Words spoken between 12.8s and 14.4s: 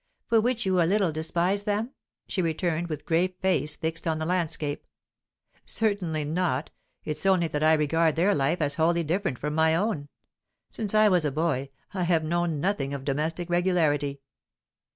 of domestic regularity."